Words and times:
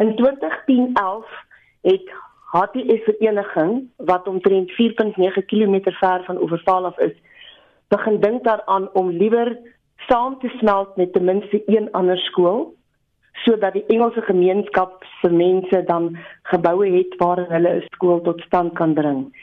In 0.00 0.14
2010-11 0.16 1.28
het 1.80 2.12
HTS 2.44 3.02
vereniging 3.04 3.88
wat 3.96 4.28
omtrent 4.28 4.70
4.9 4.70 4.76
km 5.46 5.80
ver 5.82 6.24
van 6.24 6.40
Oeverval 6.42 6.84
af 6.84 6.98
is, 6.98 7.12
begin 7.88 8.20
dink 8.20 8.44
daaraan 8.44 8.88
om 8.92 9.10
liewer 9.10 9.58
saam 9.96 10.38
te 10.38 10.48
smelt 10.48 10.96
met 10.96 11.12
ten 11.12 11.24
minste 11.24 11.62
een 11.66 11.92
ander 11.92 12.18
skool 12.18 12.74
sodat 13.32 13.72
die 13.72 13.84
Engelse 13.86 14.22
gemeenskap 14.22 15.04
se 15.20 15.30
mense 15.30 15.82
dan 15.84 16.16
geboue 16.42 16.90
het 16.96 17.16
waar 17.16 17.44
hulle 17.48 17.76
'n 17.76 17.86
skool 17.90 18.20
tot 18.20 18.40
stand 18.40 18.72
kan 18.72 18.94
bring. 18.94 19.36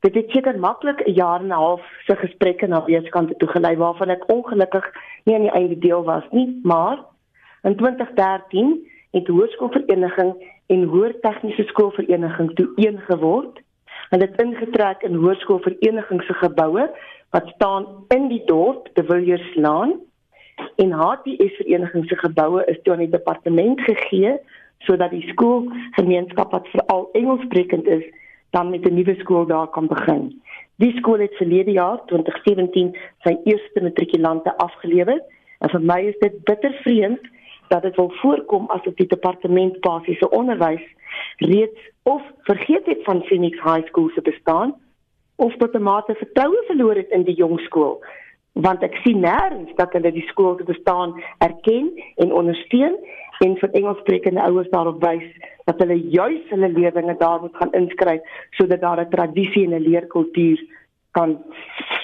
Dit 0.00 0.14
het 0.14 0.30
seker 0.30 0.58
maklik 0.58 1.00
'n 1.06 1.12
jaar 1.12 1.40
en 1.40 1.46
'n 1.46 1.60
half 1.64 1.82
se 2.06 2.16
gesprekke 2.16 2.66
na 2.66 2.84
weeskante 2.84 3.36
toe 3.36 3.48
gelei 3.48 3.76
waarvan 3.76 4.08
ek 4.08 4.32
ongelukkig 4.32 4.92
nie 5.24 5.34
aan 5.34 5.46
die 5.46 5.50
einde 5.60 5.78
deel 5.78 6.04
was 6.04 6.24
nie, 6.30 6.60
maar 6.62 6.98
in 7.62 7.76
2013 7.76 8.94
het 9.16 9.28
hoërskoolvereniging 9.32 10.32
en 10.72 10.82
hoër 10.92 11.14
tegniese 11.20 11.64
skoolvereniging 11.70 12.50
toe 12.54 12.68
een 12.76 12.98
geword. 13.08 13.62
En 14.10 14.18
dit 14.18 14.42
ingetrek 14.42 15.02
in 15.02 15.14
hoërskoolvereniging 15.14 16.22
se 16.22 16.34
geboue 16.42 16.90
wat 17.30 17.48
staan 17.54 17.86
in 18.08 18.28
die 18.28 18.42
dorp 18.44 18.88
de 18.92 19.04
Vilierslaan 19.04 19.96
en 20.76 20.92
HTS 20.92 21.56
vereniging 21.56 22.04
se 22.08 22.16
geboue 22.16 22.64
is 22.66 22.78
toe 22.82 22.92
aan 22.92 23.04
die 23.04 23.16
departement 23.16 23.80
gegee 23.80 24.36
sodat 24.78 25.10
die 25.10 25.24
skoolgemeenskap 25.32 26.52
wat 26.52 26.68
veral 26.68 27.08
Engelssprekend 27.12 27.86
is 27.86 28.04
dan 28.50 28.70
met 28.70 28.84
'n 28.88 28.94
nuwe 28.94 29.14
skool 29.18 29.46
daar 29.46 29.68
kan 29.68 29.86
begin. 29.86 30.42
Die 30.76 30.96
skool 30.96 31.18
het 31.18 31.34
verlede 31.36 31.70
jaar 31.70 32.04
2017 32.06 32.96
sy 33.24 33.36
eerste 33.44 33.82
matrikulante 33.82 34.56
afgelewer. 34.56 35.22
En 35.58 35.70
vir 35.70 35.80
my 35.80 36.00
is 36.00 36.18
dit 36.18 36.44
bitter 36.44 36.72
vreemd 36.72 37.20
dat 37.68 37.82
dit 37.82 37.96
wil 37.96 38.12
voorkom 38.20 38.70
asof 38.70 38.94
die 38.94 39.06
departement 39.06 39.80
basiese 39.80 40.30
onderwys 40.30 40.84
reeds 41.36 41.90
of 42.02 42.22
vergeet 42.42 42.86
het 42.86 43.04
van 43.04 43.22
Phoenix 43.22 43.62
High 43.62 43.86
School 43.86 44.08
se 44.14 44.22
bestaan 44.22 44.74
of 45.36 45.56
tot 45.56 45.74
'n 45.74 45.82
mate 45.82 46.14
vertroue 46.14 46.62
verloor 46.66 46.94
het 46.94 47.10
in 47.10 47.24
die 47.24 47.34
jong 47.34 47.60
skool 47.60 48.00
want 48.52 48.82
ek 48.82 48.94
sien 49.04 49.20
nêrens 49.20 49.74
dat 49.76 49.92
hulle 49.92 50.12
die 50.12 50.28
skool 50.28 50.54
te 50.56 50.64
bestaan 50.64 51.12
erken 51.38 51.92
en 52.16 52.32
ondersteun 52.32 52.96
en 53.44 53.56
vir 53.60 53.70
Engelssprekende 53.70 54.40
ouers 54.40 54.70
daarop 54.72 55.02
wys 55.04 55.26
dat 55.68 55.78
hulle 55.82 55.98
juis 56.14 56.40
hulle 56.48 56.68
leerlinge 56.72 57.16
daar 57.20 57.40
moet 57.40 57.56
gaan 57.56 57.72
inskryf 57.72 58.20
sodat 58.50 58.80
daar 58.80 59.00
'n 59.00 59.10
tradisie 59.10 59.64
en 59.64 59.74
'n 59.74 59.88
leerkultuur 59.88 60.64
kan 61.10 61.42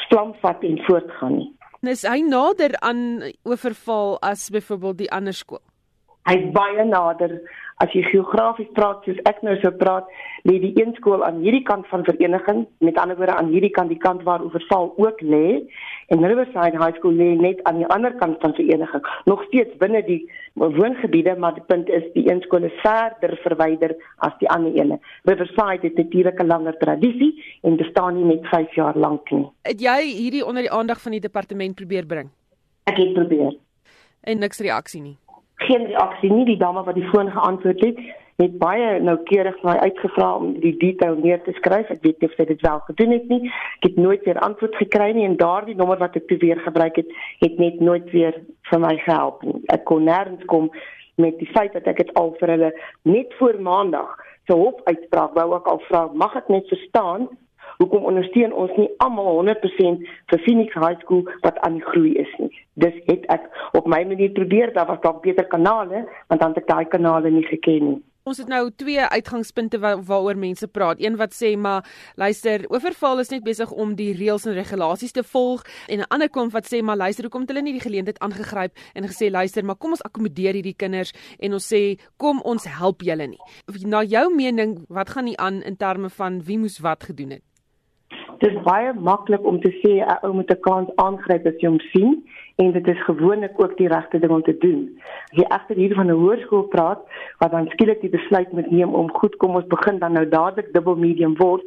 stampvat 0.05 0.63
en 0.63 0.79
voortgaan 0.85 1.37
nie. 1.37 1.53
Is 1.83 2.05
hy 2.07 2.21
nader 2.23 2.77
aan 2.79 3.33
oorval 3.43 4.15
as 4.23 4.47
byvoorbeeld 4.55 5.01
die 5.01 5.11
ander 5.11 5.35
skool? 5.35 5.63
Hy's 6.29 6.45
baie 6.55 6.85
nader 6.87 7.41
as 7.83 7.91
jy 7.97 8.03
geografies 8.07 8.69
praat 8.77 9.03
soos 9.03 9.19
ek 9.27 9.41
nou 9.43 9.57
so 9.59 9.73
praat, 9.75 10.07
lê 10.47 10.59
die 10.63 10.71
een 10.79 10.93
skool 10.99 11.25
aan 11.27 11.41
hierdie 11.43 11.65
kant 11.67 11.89
van 11.91 12.05
vereniging, 12.07 12.61
met 12.79 12.99
ander 13.03 13.19
woorde 13.19 13.35
aan 13.35 13.51
hierdie 13.51 13.73
kant 13.75 13.91
die 13.91 13.99
kant 13.99 14.23
waar 14.29 14.45
oorval 14.47 14.93
ook 15.03 15.23
lê 15.27 15.65
en 16.15 16.23
Riverside 16.23 16.79
High 16.79 17.01
School 17.01 17.17
lê 17.19 17.33
net 17.41 17.63
aan 17.67 17.81
die 17.81 17.89
ander 17.95 18.15
kant 18.21 18.39
van 18.45 18.55
vereniging, 18.55 19.03
nog 19.27 19.43
steeds 19.49 19.75
binne 19.81 20.03
die 20.07 20.21
woongebiede, 20.63 21.35
maar 21.43 21.57
die 21.57 21.65
punt 21.67 21.91
is 21.91 22.07
die 22.15 22.29
een 22.31 22.43
skool 22.47 22.69
is 22.69 22.79
verder 22.85 23.35
verwyder 23.43 23.97
as 24.29 24.37
die 24.39 24.51
ander 24.55 24.77
ene. 24.79 25.01
Riverside 25.27 25.89
het 25.89 25.99
natuurlik 25.99 26.39
'n 26.39 26.47
langer 26.47 26.79
tradisie 26.79 27.33
en 27.63 27.77
bestaan 27.77 28.15
nie 28.15 28.37
net 28.37 28.47
5 28.47 28.75
jaar 28.75 28.97
lank 28.97 29.31
nie. 29.31 29.49
Het 29.63 29.81
jy 29.81 30.01
hierdie 30.07 30.47
onder 30.47 30.63
die 30.63 30.73
aandag 30.73 31.01
van 31.01 31.13
die 31.13 31.21
departement 31.21 31.75
probeer 31.75 32.07
bring? 32.07 32.31
Ek 32.85 32.97
het 32.97 33.13
probeer. 33.13 33.57
En 34.21 34.39
niks 34.39 34.59
reaksie 34.59 35.03
nie 35.03 35.17
geen 35.67 35.87
reaksie 35.87 36.33
nie. 36.33 36.45
Die 36.49 36.61
dame 36.61 36.85
wat 36.85 36.99
die 36.99 37.09
foon 37.13 37.31
geantwoord 37.31 37.81
het 37.87 38.03
het 38.41 38.55
baie 38.59 39.01
noukeurig 39.01 39.59
my 39.63 39.75
uitgevra 39.85 40.29
om 40.39 40.55
die 40.61 40.73
detail 40.81 41.19
neer 41.21 41.43
te 41.45 41.53
skryf. 41.59 41.91
Ek 41.93 42.01
weet 42.03 42.23
nie 42.23 42.31
of 42.31 42.35
sy 42.39 42.47
dit 42.49 42.65
wel 42.65 42.81
gedoen 42.89 43.13
het 43.15 43.29
nie. 43.31 43.53
Ek 43.79 43.91
het 43.91 44.01
nooit 44.01 44.25
weer 44.27 44.41
antwoord 44.43 44.79
gekry 44.81 45.11
nie 45.17 45.27
en 45.29 45.37
daardie 45.41 45.77
nommer 45.79 46.01
wat 46.01 46.17
ek 46.19 46.33
weer 46.43 46.61
gebruik 46.65 46.99
het 47.03 47.13
het 47.45 47.61
net 47.63 47.81
nooit 47.81 48.11
weer 48.11 48.41
vir 48.71 48.83
my 48.83 48.97
gehelp 49.05 49.45
nie. 49.47 49.61
Ek 49.75 49.85
kon 49.91 50.09
nêrens 50.09 50.43
kom 50.51 50.73
met 51.21 51.39
die 51.39 51.51
feit 51.53 51.77
dat 51.77 51.87
ek 51.93 52.03
dit 52.03 52.13
al 52.19 52.33
vir 52.41 52.55
hulle 52.57 52.73
net 53.05 53.35
voor 53.39 53.61
maandag 53.61 54.17
se 54.49 54.57
hof 54.57 54.81
uitspraak 54.89 55.37
wou 55.39 55.53
ek 55.59 55.69
al 55.71 55.83
vra 55.89 56.07
mag 56.25 56.35
ek 56.41 56.49
net 56.51 56.69
verstaan 56.73 57.29
hoekom 57.83 58.07
ondersteun 58.11 58.55
ons 58.65 58.73
nie 58.79 58.89
almal 59.05 59.29
100% 59.43 60.07
vir 60.33 60.43
Phoenix 60.47 60.75
High 60.79 60.99
School 61.05 61.25
wat 61.45 61.59
aan 61.67 61.79
die 61.79 61.87
groei 61.91 62.13
is 62.25 62.33
nie. 62.39 62.51
Dis 62.81 62.97
het 63.09 63.27
ek 63.33 63.49
op 63.83 63.91
my 63.91 64.05
manier 64.07 64.31
probeer, 64.31 64.73
daar 64.73 64.87
was 64.87 65.03
dalk 65.03 65.23
beter 65.23 65.47
kanale, 65.51 66.07
want 66.31 66.41
dan 66.41 66.55
het 66.55 66.63
ek 66.63 66.71
daai 66.71 66.87
kanale 66.95 67.31
nie 67.31 67.47
geken 67.51 67.87
nie. 67.89 68.01
Ons 68.23 68.39
het 68.39 68.47
nou 68.47 68.69
twee 68.79 69.03
uitgangspunte 69.03 69.81
wa 69.83 69.97
waaroor 69.99 70.39
mense 70.39 70.69
praat. 70.71 71.01
Een 71.03 71.17
wat 71.19 71.33
sê 71.35 71.57
maar 71.59 71.83
luister, 72.15 72.63
oorval 72.71 73.19
is 73.19 73.33
net 73.35 73.43
besig 73.43 73.71
om 73.75 73.97
die 73.99 74.13
reëls 74.15 74.47
en 74.47 74.55
regulasies 74.55 75.17
te 75.17 75.25
volg 75.27 75.67
en 75.89 75.99
'n 75.99 76.11
ander 76.15 76.31
kom 76.31 76.51
wat 76.51 76.71
sê 76.71 76.83
maar 76.83 76.97
luister, 76.97 77.25
hoekom 77.25 77.41
het 77.41 77.51
hulle 77.51 77.63
nie 77.63 77.73
die 77.73 77.87
geleentheid 77.89 78.21
aangegryp 78.21 78.79
en 78.95 79.11
gesê 79.11 79.31
luister, 79.31 79.65
maar 79.65 79.77
kom 79.77 79.91
ons 79.91 80.03
akkommodeer 80.03 80.55
hierdie 80.55 80.79
kinders 80.79 81.13
en 81.41 81.53
ons 81.53 81.73
sê 81.73 81.99
kom 82.17 82.41
ons 82.45 82.65
help 82.65 83.03
julle 83.03 83.27
nie. 83.27 83.41
Na 83.85 84.05
jou 84.05 84.35
mening, 84.35 84.85
wat 84.89 85.11
gaan 85.11 85.25
nie 85.25 85.39
aan 85.39 85.63
in 85.63 85.77
terme 85.77 86.09
van 86.11 86.43
wie 86.45 86.59
moes 86.59 86.79
wat 86.79 87.05
gedoen 87.05 87.31
het? 87.31 87.43
Dit 88.43 88.57
is 88.57 88.63
baie 88.67 88.91
maklik 88.99 89.45
om 89.47 89.61
te 89.63 89.71
sê 89.71 89.91
'n 90.03 90.17
ou 90.27 90.33
moet 90.35 90.51
'n 90.51 90.61
kans 90.67 90.89
aangryp 90.97 91.45
as 91.47 91.61
jy 91.61 91.69
hom 91.69 91.79
sien 91.93 92.25
en 92.63 92.73
dit 92.73 92.89
is 92.89 93.05
gewoonlik 93.09 93.55
ook 93.63 93.77
die 93.77 93.89
regte 93.89 94.19
ding 94.19 94.33
om 94.33 94.43
te 94.43 94.57
doen. 94.65 94.81
As 95.31 95.39
jy 95.39 95.45
egter 95.57 95.77
hier 95.77 95.95
van 95.95 96.07
'n 96.07 96.21
hoërskool 96.23 96.63
praat 96.75 97.01
wat 97.39 97.51
dan 97.51 97.69
skielik 97.69 98.01
die 98.01 98.11
besluit 98.11 98.53
moet 98.53 98.71
neem 98.71 98.95
om 98.95 99.13
goed 99.19 99.37
kom 99.37 99.55
ons 99.55 99.67
begin 99.67 99.99
dan 99.99 100.13
nou 100.13 100.29
dadelik 100.29 100.73
dubbel 100.73 100.97
medium 100.97 101.37
word, 101.37 101.63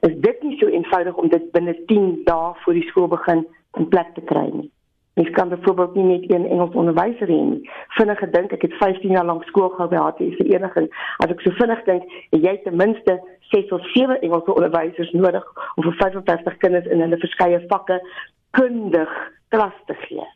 is 0.00 0.14
dit 0.26 0.42
nie 0.42 0.58
so 0.58 0.66
eenvoudig 0.66 1.14
om 1.14 1.28
dit 1.28 1.52
binne 1.52 1.74
10 1.86 2.24
dae 2.24 2.52
voor 2.54 2.74
die 2.74 2.88
skool 2.88 3.08
begin 3.08 3.46
in 3.78 3.88
plek 3.88 4.14
te 4.14 4.20
kry 4.20 4.50
nie. 4.52 4.70
Mens 5.18 5.30
kan 5.30 5.48
byvoorbeeld 5.48 5.94
nie 5.94 6.04
net 6.04 6.30
een 6.30 6.46
Engels 6.46 6.74
onderwyser 6.74 7.26
hê 7.26 7.40
nie. 7.50 7.70
Vinnig 7.98 8.18
gedink, 8.18 8.52
ek 8.54 8.62
het 8.62 8.74
15 8.78 9.10
jaar 9.10 9.24
lank 9.26 9.42
skool 9.50 9.72
gehou 9.74 9.88
by 9.90 9.98
HTS 9.98 10.36
vereniging. 10.38 10.86
As 11.24 11.32
ek 11.34 11.42
so 11.42 11.50
vinnig 11.58 11.80
dink, 11.88 12.04
jy 12.30 12.52
ten 12.62 12.76
minste 12.78 13.16
6 13.50 13.72
of 13.74 13.88
7 13.96 14.20
Engels 14.20 14.52
onderwysers 14.54 15.10
nodig 15.18 15.48
om 15.74 15.88
vir 15.88 15.96
55 16.04 16.60
kinders 16.62 16.86
in 16.86 17.02
hulle 17.02 17.18
verskeie 17.24 17.58
vakke 17.66 17.98
kundig 18.60 19.16
klas 19.50 19.74
te 19.90 19.98
gee. 20.04 20.28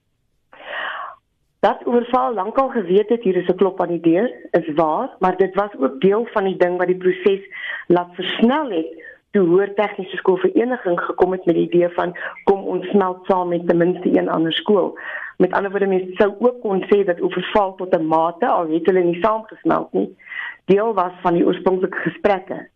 Dat 1.62 1.86
oorval 1.86 2.34
lankal 2.34 2.74
geweet 2.74 3.14
het 3.14 3.22
hier 3.22 3.38
is 3.38 3.54
'n 3.54 3.60
klop 3.62 3.80
aan 3.80 3.94
die 3.94 4.02
deur, 4.10 4.30
is 4.50 4.74
waar, 4.74 5.14
maar 5.22 5.36
dit 5.36 5.54
was 5.54 5.70
ook 5.78 6.00
deel 6.00 6.26
van 6.34 6.44
die 6.50 6.56
ding 6.56 6.76
wat 6.78 6.90
die 6.90 7.02
proses 7.04 7.46
laat 7.86 8.10
versnel 8.18 8.70
het 8.70 8.90
toe 9.32 9.46
hoër 9.48 9.74
tegniese 9.74 10.16
skoolvereniging 10.16 11.00
gekom 11.00 11.32
het 11.32 11.44
met 11.48 11.56
die 11.56 11.66
idee 11.66 11.88
van 11.96 12.12
kom 12.44 12.66
ons 12.74 12.88
smelt 12.92 13.24
saam 13.26 13.48
met 13.48 13.66
ten 13.68 13.76
minste 13.80 14.08
een 14.12 14.28
ander 14.28 14.52
skool. 14.52 14.98
Met 15.36 15.52
ander 15.52 15.70
woorde 15.70 15.86
mense 15.86 16.16
sou 16.20 16.34
ook 16.38 16.60
kon 16.60 16.84
sê 16.90 17.04
dat 17.08 17.22
oorval 17.22 17.74
tot 17.74 17.94
'n 17.96 18.06
mate 18.06 18.48
al 18.48 18.68
het 18.68 18.86
hulle 18.86 19.04
nie 19.04 19.22
saamgesmelt 19.22 19.92
nie, 19.92 20.16
deel 20.64 20.94
was 20.94 21.12
van 21.22 21.34
die 21.34 21.46
oorspronklike 21.46 21.98
gesprekke. 21.98 22.68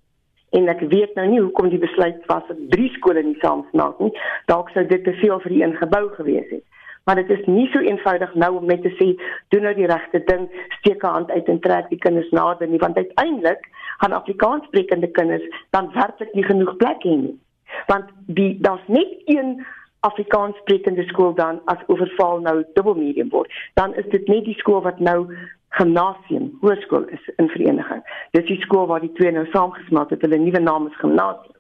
En 0.51 0.69
ek 0.69 0.81
weet 0.81 1.15
nou 1.15 1.27
nie 1.29 1.41
hoekom 1.41 1.69
die 1.69 1.79
besluit 1.79 2.27
was 2.27 2.47
dat 2.49 2.57
drie 2.69 2.91
skole 2.91 3.23
nie 3.23 3.39
saamsmelt 3.41 3.99
nie. 3.99 4.13
Dalk 4.47 4.69
sou 4.69 4.87
dit 4.87 5.05
te 5.05 5.13
veel 5.13 5.41
vir 5.41 5.53
een 5.53 5.77
gebou 5.77 6.09
gewees 6.09 6.51
het 6.51 6.65
maar 7.07 7.15
dit 7.15 7.31
is 7.31 7.47
nie 7.47 7.67
so 7.71 7.79
eenvoudig 7.79 8.35
nou 8.35 8.57
om 8.59 8.67
net 8.67 8.83
te 8.83 8.91
sê 8.99 9.07
doen 9.55 9.63
nou 9.63 9.75
die 9.79 9.87
regte 9.87 10.21
ding, 10.27 10.49
steek 10.79 11.03
'n 11.03 11.15
hand 11.17 11.31
uit 11.31 11.49
en 11.49 11.61
trek 11.61 11.89
die 11.89 11.99
kinders 11.99 12.31
nader 12.31 12.69
nie, 12.69 12.83
want 12.83 12.97
uiteindelik 12.97 13.69
gaan 13.99 14.13
Afrikaanssprekende 14.13 15.11
kinders 15.11 15.47
dan 15.71 15.93
werklik 15.95 16.35
nie 16.35 16.45
genoeg 16.45 16.77
plek 16.77 17.03
hê 17.05 17.15
nie. 17.17 17.39
Want 17.87 18.05
die 18.27 18.59
daar's 18.61 18.87
net 18.87 19.13
een 19.25 19.67
Afrikaanssprekende 20.01 21.03
skool 21.03 21.35
dan 21.35 21.61
as 21.65 21.87
oorval 21.87 22.41
nou 22.41 22.65
dubbel 22.75 22.95
medium 22.95 23.29
word, 23.29 23.53
dan 23.75 23.95
is 23.95 24.09
dit 24.11 24.27
net 24.27 24.45
die 24.45 24.59
skool 24.59 24.83
wat 24.83 24.99
nou 24.99 25.35
gimnasium 25.69 26.59
hoërskool 26.61 27.07
is 27.09 27.31
in 27.37 27.49
vereniging. 27.49 28.03
Dis 28.31 28.47
die 28.47 28.61
skool 28.61 28.87
waar 28.87 29.01
die 29.01 29.13
twee 29.13 29.31
nou 29.33 29.47
saamgesmelt 29.47 30.11
het, 30.11 30.21
hulle 30.21 30.39
nuwe 30.39 30.59
naam 30.59 30.87
is 30.87 30.97
gimnasium 30.97 31.57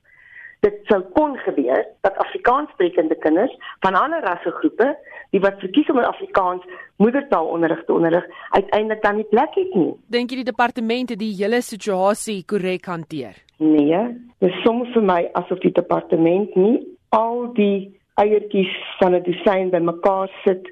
dit 0.67 0.79
sou 0.91 1.01
kon 1.17 1.37
gebeur 1.45 1.85
dat 2.07 2.17
Afrikaanssprekende 2.25 3.17
kinders 3.25 3.55
van 3.85 3.95
ander 3.95 4.25
rassegroepe 4.25 4.89
die 5.31 5.41
wat 5.41 5.61
verkies 5.61 5.89
om 5.91 5.99
in 5.99 6.09
Afrikaans 6.09 6.63
moedertaalonderrig 7.03 7.85
te 7.85 7.93
onderrig 7.93 8.25
uiteindelik 8.51 9.03
dan 9.03 9.17
nie 9.17 9.29
plek 9.31 9.55
het 9.55 9.75
nie. 9.75 9.93
Dink 10.07 10.31
jy 10.31 10.43
die 10.43 10.51
departement 10.51 11.11
het 11.11 11.21
die 11.21 11.35
hele 11.35 11.61
situasie 11.63 12.43
korrek 12.45 12.87
hanteer? 12.87 13.37
Nee, 13.59 14.01
dit 14.39 14.51
is 14.51 14.63
soms 14.65 14.93
vir 14.95 15.03
my 15.03 15.21
asof 15.41 15.63
die 15.65 15.73
departement 15.73 16.57
nie 16.57 16.81
al 17.17 17.47
die 17.57 17.93
eiertjies 18.21 18.73
van 19.01 19.15
'n 19.15 19.23
design 19.23 19.71
bymekaar 19.71 20.31
sit 20.45 20.69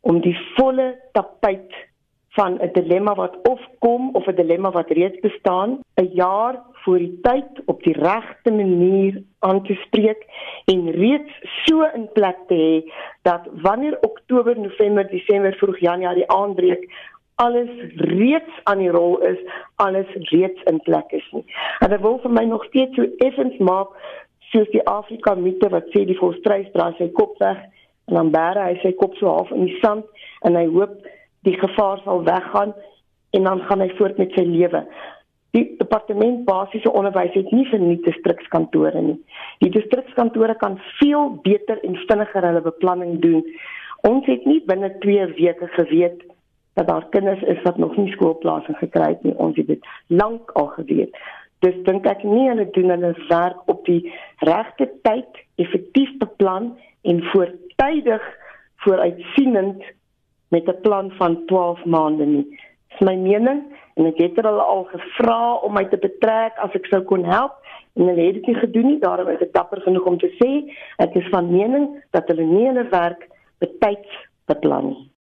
om 0.00 0.20
die 0.20 0.36
volle 0.56 0.94
tapuit 1.12 1.72
van 2.36 2.58
'n 2.60 2.72
dilemma 2.72 3.14
wat 3.14 3.36
of 3.48 3.60
kom 3.78 4.10
of 4.12 4.26
'n 4.26 4.34
dilemma 4.34 4.70
wat 4.70 4.90
reeds 4.90 5.20
bestaan, 5.20 5.78
'n 5.94 6.10
jaar 6.12 6.62
voor 6.72 6.98
die 6.98 7.18
tyd 7.22 7.50
op 7.64 7.82
die 7.82 7.98
regte 7.98 8.52
manier 8.52 9.22
aan 9.38 9.62
te 9.62 9.74
spreek 9.74 10.26
en 10.64 10.90
reeds 10.90 11.32
so 11.64 11.82
in 11.94 12.08
plek 12.12 12.36
te 12.46 12.54
hê 12.54 12.92
dat 13.22 13.40
wanneer 13.52 13.98
Oktober, 14.00 14.58
November, 14.58 15.08
Desember, 15.10 15.52
vroeg 15.54 15.78
Januarie 15.78 16.30
aanbreek, 16.30 16.90
alles 17.34 17.70
reeds 17.94 18.54
aan 18.62 18.78
die 18.78 18.90
rol 18.90 19.18
is, 19.20 19.38
alles 19.74 20.06
reeds 20.12 20.62
in 20.62 20.80
plek 20.80 21.10
is 21.10 21.28
nie. 21.30 21.44
En 21.78 21.90
dit 21.90 22.00
wil 22.00 22.18
vir 22.18 22.30
my 22.30 22.44
nog 22.44 22.64
steeds 22.64 22.94
so 22.94 23.06
effens 23.16 23.56
maak 23.58 23.88
soos 24.50 24.70
die 24.72 24.86
Afrika 24.86 25.34
mite 25.34 25.68
wat 25.68 25.86
sê 25.94 26.04
die 26.08 26.18
volstrys 26.18 26.70
dra 26.72 26.90
sy 26.98 27.10
kop 27.12 27.38
weg 27.42 27.60
en 28.08 28.16
dan 28.16 28.32
bære 28.32 28.64
hy 28.64 28.74
sy 28.82 28.92
kop 29.00 29.14
so 29.20 29.28
half 29.30 29.50
in 29.54 29.66
die 29.68 29.78
sand 29.82 30.06
en 30.48 30.56
hy 30.56 30.64
hoop 30.72 30.96
die 31.46 31.58
gevaar 31.58 32.00
sal 32.04 32.24
weggaan 32.24 32.74
en 33.30 33.42
dan 33.44 33.60
gaan 33.68 33.80
hy 33.84 33.88
voort 33.98 34.18
met 34.18 34.32
sy 34.36 34.44
lewe. 34.48 34.84
Die 35.56 35.64
departement 35.78 36.44
basiese 36.44 36.92
onderwys 36.92 37.32
het 37.36 37.50
nie 37.56 37.64
vir 37.70 37.80
nie 37.80 37.98
distrikskantore 38.04 39.00
nie. 39.02 39.16
Die 39.64 39.72
distrikskantore 39.72 40.56
kan 40.60 40.76
veel 40.98 41.30
beter 41.44 41.80
en 41.84 41.96
vinniger 42.08 42.46
hulle 42.50 42.64
beplanning 42.64 43.18
doen. 43.24 43.44
Ons 44.08 44.28
het 44.28 44.44
nie 44.46 44.60
binne 44.68 44.90
2 45.04 45.26
weke 45.38 45.70
geweet 45.76 46.22
dat 46.78 46.86
daar 46.86 47.08
kinders 47.10 47.42
is 47.42 47.62
wat 47.64 47.78
nog 47.78 47.96
nie 47.96 48.12
skoolplasing 48.12 48.76
gekry 48.78 49.14
het 49.14 49.24
nie. 49.26 49.34
Ons 49.34 49.56
het 49.56 49.66
dit 49.66 49.86
lank 50.06 50.52
al 50.60 50.68
geweet. 50.76 51.16
Dis 51.64 51.74
dink 51.88 52.06
ek 52.06 52.22
nie 52.22 52.46
hulle 52.46 52.68
doen 52.76 52.92
hulle 52.94 53.14
werk 53.26 53.72
op 53.72 53.80
die 53.88 54.12
regte 54.46 54.86
tyd, 55.02 55.40
effektief 55.58 56.12
beplan 56.20 56.70
en 57.02 57.24
voortydig 57.32 58.28
vooruitsienend 58.84 59.82
met 60.48 60.68
'n 60.68 60.80
plan 60.80 61.10
van 61.10 61.44
12 61.46 61.84
maande 61.84 62.26
nie. 62.26 62.46
Dis 62.88 63.00
my 63.00 63.14
mening 63.14 63.62
en 63.94 64.06
ek 64.06 64.18
het 64.18 64.36
hulle 64.36 64.62
al 64.62 64.84
gevra 64.84 65.54
om 65.54 65.72
my 65.72 65.84
te 65.84 65.96
betrek 65.96 66.52
as 66.56 66.70
ek 66.72 66.86
sou 66.86 67.02
kon 67.02 67.24
help 67.24 67.52
en 67.94 68.06
hulle 68.06 68.26
het 68.26 68.34
dit 68.34 68.46
nie 68.46 68.54
gedoen 68.54 68.86
nie. 68.86 68.98
Daarom 68.98 69.28
is 69.28 69.40
ek 69.40 69.52
dapper 69.52 69.80
genoeg 69.80 70.04
om 70.04 70.18
te 70.18 70.30
sê 70.38 70.74
ek 70.96 71.14
is 71.14 71.28
van 71.28 71.50
mening 71.50 72.04
dat 72.10 72.28
hulle 72.28 72.44
nie 72.44 72.66
hulle 72.66 72.88
werk 72.88 73.28
betyds 73.58 74.28
beplan 74.46 74.86
nie. 74.86 75.10